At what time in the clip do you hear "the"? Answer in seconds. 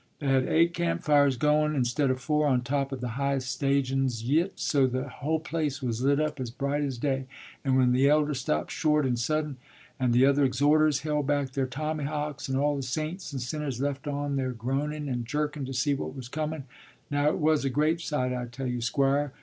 3.01-3.09, 4.87-5.07, 7.91-8.09, 10.11-10.25, 12.75-12.81